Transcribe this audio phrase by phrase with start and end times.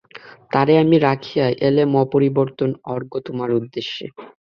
[0.51, 4.05] তারে আমি রাখিয়া এলেম অপরিবর্তন অর্ঘ্য তোমার উদ্দেশে।